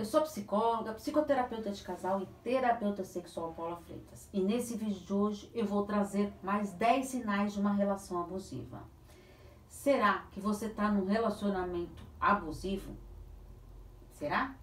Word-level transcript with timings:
Eu 0.00 0.06
sou 0.06 0.22
psicóloga, 0.22 0.94
psicoterapeuta 0.94 1.70
de 1.70 1.82
casal 1.82 2.22
e 2.22 2.26
terapeuta 2.42 3.04
sexual 3.04 3.52
Paula 3.52 3.76
Freitas. 3.76 4.30
E 4.32 4.40
nesse 4.40 4.74
vídeo 4.74 4.98
de 4.98 5.12
hoje 5.12 5.50
eu 5.52 5.66
vou 5.66 5.84
trazer 5.84 6.32
mais 6.42 6.72
10 6.72 7.04
sinais 7.04 7.52
de 7.52 7.60
uma 7.60 7.74
relação 7.74 8.18
abusiva. 8.18 8.82
Será 9.68 10.24
que 10.32 10.40
você 10.40 10.68
está 10.68 10.90
num 10.90 11.04
relacionamento 11.04 12.02
abusivo? 12.18 12.96
Será? 14.12 14.56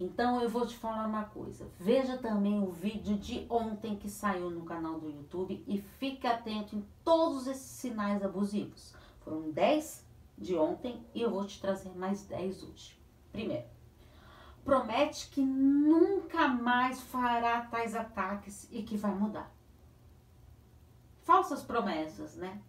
Então 0.00 0.42
eu 0.42 0.48
vou 0.48 0.66
te 0.66 0.76
falar 0.76 1.06
uma 1.06 1.22
coisa. 1.22 1.68
Veja 1.78 2.18
também 2.18 2.60
o 2.60 2.72
vídeo 2.72 3.16
de 3.16 3.46
ontem 3.48 3.94
que 3.94 4.10
saiu 4.10 4.50
no 4.50 4.64
canal 4.64 4.98
do 4.98 5.08
YouTube 5.08 5.62
e 5.68 5.78
fique 5.78 6.26
atento 6.26 6.74
em 6.74 6.84
todos 7.04 7.46
esses 7.46 7.62
sinais 7.62 8.24
abusivos. 8.24 8.92
Foram 9.20 9.52
10 9.52 10.04
de 10.36 10.56
ontem 10.56 11.00
e 11.14 11.22
eu 11.22 11.30
vou 11.30 11.46
te 11.46 11.60
trazer 11.60 11.90
mais 11.90 12.24
10 12.24 12.64
hoje. 12.64 12.98
Primeiro, 13.30 13.66
promete 14.64 15.28
que 15.28 15.40
nunca 15.40 16.48
mais 16.48 17.00
fará 17.00 17.62
tais 17.62 17.94
ataques 17.94 18.68
e 18.70 18.82
que 18.82 18.96
vai 18.96 19.14
mudar. 19.14 19.50
Falsas 21.22 21.62
promessas, 21.62 22.36
né? 22.36 22.60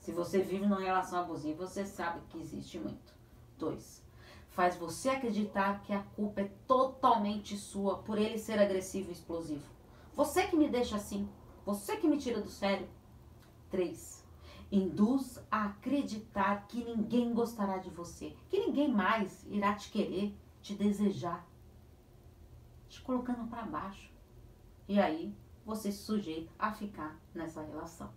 Se 0.00 0.12
você 0.12 0.42
vive 0.42 0.66
numa 0.66 0.80
relação 0.80 1.20
abusiva, 1.20 1.66
você 1.66 1.84
sabe 1.86 2.20
que 2.28 2.38
existe 2.38 2.78
muito. 2.78 3.14
Dois, 3.58 4.02
faz 4.50 4.76
você 4.76 5.10
acreditar 5.10 5.82
que 5.82 5.92
a 5.92 6.02
culpa 6.02 6.42
é 6.42 6.50
totalmente 6.66 7.56
sua 7.56 7.98
por 7.98 8.18
ele 8.18 8.38
ser 8.38 8.58
agressivo 8.58 9.08
e 9.10 9.12
explosivo. 9.12 9.64
Você 10.14 10.46
que 10.46 10.56
me 10.56 10.68
deixa 10.68 10.96
assim, 10.96 11.28
você 11.64 11.96
que 11.96 12.06
me 12.06 12.18
tira 12.18 12.40
do 12.40 12.50
sério. 12.50 12.88
Três, 13.70 14.24
induz 14.70 15.42
a 15.50 15.64
acreditar 15.66 16.66
que 16.68 16.84
ninguém 16.84 17.32
gostará 17.32 17.78
de 17.78 17.90
você, 17.90 18.36
que 18.48 18.58
ninguém 18.58 18.92
mais 18.92 19.44
irá 19.48 19.74
te 19.74 19.90
querer 19.90 20.36
te 20.64 20.74
desejar, 20.74 21.46
te 22.88 23.02
colocando 23.02 23.46
para 23.50 23.66
baixo. 23.66 24.10
E 24.88 24.98
aí 24.98 25.36
você 25.62 25.92
se 25.92 25.98
sujeita 25.98 26.50
a 26.58 26.72
ficar 26.72 27.20
nessa 27.34 27.62
relação. 27.62 28.10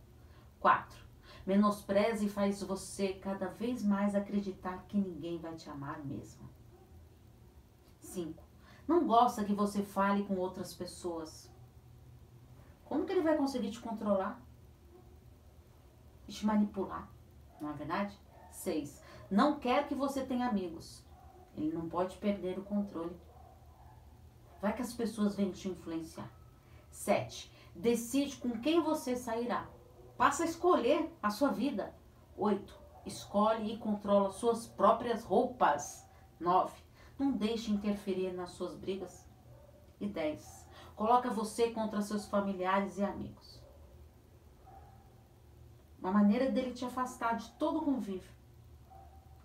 4. 0.61 0.97
Menospreza 1.45 2.23
e 2.23 2.29
faz 2.29 2.63
você 2.63 3.13
cada 3.15 3.47
vez 3.49 3.83
mais 3.83 4.15
acreditar 4.15 4.85
que 4.87 4.97
ninguém 4.97 5.37
vai 5.37 5.55
te 5.55 5.69
amar 5.69 5.99
mesmo. 6.05 6.49
5. 7.99 8.41
Não 8.87 9.05
gosta 9.05 9.43
que 9.43 9.53
você 9.53 9.83
fale 9.83 10.23
com 10.23 10.37
outras 10.37 10.73
pessoas. 10.73 11.51
Como 12.85 13.05
que 13.05 13.11
ele 13.11 13.23
vai 13.23 13.35
conseguir 13.35 13.71
te 13.71 13.81
controlar? 13.81 14.41
E 16.25 16.31
te 16.31 16.45
manipular? 16.45 17.11
Não 17.59 17.71
é 17.71 17.73
verdade? 17.73 18.17
6. 18.51 19.03
Não 19.29 19.59
quer 19.59 19.85
que 19.89 19.93
você 19.93 20.25
tenha 20.25 20.47
amigos. 20.47 21.05
Ele 21.57 21.73
não 21.73 21.89
pode 21.89 22.15
perder 22.17 22.59
o 22.59 22.63
controle. 22.63 23.17
Vai 24.61 24.75
que 24.75 24.81
as 24.81 24.93
pessoas 24.93 25.35
vêm 25.35 25.51
te 25.51 25.67
influenciar. 25.67 26.31
7. 26.91 27.51
Decide 27.75 28.37
com 28.37 28.61
quem 28.61 28.81
você 28.81 29.15
sairá. 29.15 29.67
Passa 30.15 30.43
a 30.43 30.45
escolher 30.45 31.11
a 31.21 31.31
sua 31.31 31.49
vida. 31.49 31.93
8. 32.37 32.79
Escolhe 33.05 33.73
e 33.73 33.77
controla 33.77 34.31
suas 34.31 34.67
próprias 34.67 35.23
roupas. 35.23 36.07
9. 36.39 36.73
Não 37.17 37.31
deixe 37.31 37.71
interferir 37.71 38.33
nas 38.33 38.51
suas 38.51 38.75
brigas. 38.75 39.27
E 39.99 40.07
10. 40.07 40.67
Coloca 40.95 41.29
você 41.29 41.71
contra 41.71 42.01
seus 42.01 42.27
familiares 42.27 42.97
e 42.97 43.03
amigos. 43.03 43.61
Uma 45.99 46.11
maneira 46.11 46.51
dele 46.51 46.73
te 46.73 46.85
afastar 46.85 47.37
de 47.37 47.49
todo 47.53 47.79
o 47.79 47.85
convívio 47.85 48.37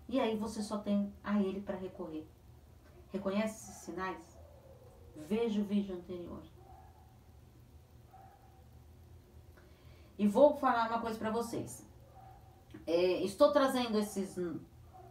e 0.07 0.19
aí 0.19 0.37
você 0.37 0.61
só 0.61 0.77
tem 0.77 1.13
a 1.23 1.41
ele 1.41 1.61
para 1.61 1.77
recorrer. 1.77 2.25
Reconhece 3.11 3.71
esses 3.71 3.83
sinais? 3.83 4.37
Veja 5.15 5.61
o 5.61 5.63
vídeo 5.63 5.95
anterior. 5.95 6.41
E 10.17 10.27
vou 10.27 10.55
falar 10.57 10.89
uma 10.89 11.01
coisa 11.01 11.17
para 11.17 11.31
vocês. 11.31 11.85
É, 12.85 13.23
estou 13.23 13.51
trazendo 13.51 13.97
esses 13.97 14.37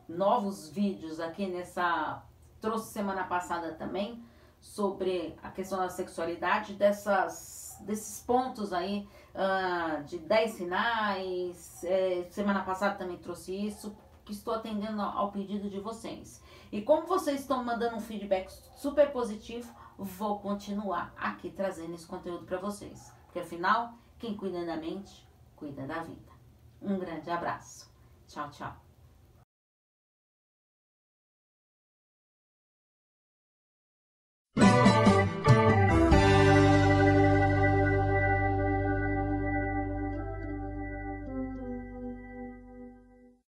novos 0.09 0.69
vídeos 0.69 1.21
aqui 1.21 1.47
nessa. 1.47 2.22
Trouxe 2.61 2.93
semana 2.93 3.25
passada 3.25 3.72
também 3.75 4.22
sobre 4.61 5.37
a 5.43 5.50
questão 5.50 5.78
da 5.78 5.89
sexualidade, 5.89 6.75
dessas, 6.75 7.77
desses 7.81 8.22
pontos 8.25 8.72
aí 8.72 9.09
uh, 9.34 10.05
de 10.05 10.19
10 10.19 10.50
sinais. 10.53 11.83
É, 11.83 12.25
semana 12.31 12.62
passada 12.62 12.97
também 12.97 13.19
trouxe 13.19 13.53
isso, 13.55 13.97
que 14.25 14.33
estou 14.33 14.55
atendendo 14.55 15.00
ao 15.03 15.33
pedido 15.33 15.69
de 15.69 15.81
vocês. 15.81 16.43
E 16.71 16.81
como 16.81 17.06
vocês 17.06 17.41
estão 17.41 17.62
mandando 17.62 17.97
um 17.97 18.00
feedback 18.00 18.50
super 18.77 19.10
positivo, 19.12 19.72
vou 19.99 20.38
continuar 20.38 21.12
aqui 21.16 21.50
trazendo 21.50 21.94
esse 21.94 22.06
conteúdo 22.06 22.44
para 22.44 22.59
vocês. 22.59 23.12
Porque 23.25 23.41
afinal, 23.41 23.94
quem 24.19 24.37
cuida 24.37 24.65
da 24.65 24.77
mente, 24.77 25.27
cuida 25.56 25.87
da 25.87 26.03
vida. 26.03 26.33
Um 26.81 26.99
grande 26.99 27.31
abraço. 27.31 27.91
Tchau, 28.27 28.50
tchau. 28.50 28.91